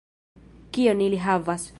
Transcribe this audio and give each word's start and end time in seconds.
Kion 0.77 1.01
ili 1.09 1.21
havas 1.27 1.69